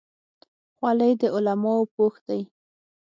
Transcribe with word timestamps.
خولۍ 0.77 1.13
د 1.21 1.23
علماو 1.35 1.89
پوښ 1.95 2.13
دی. 2.27 2.41